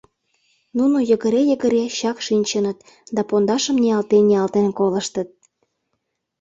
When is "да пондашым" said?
3.15-3.77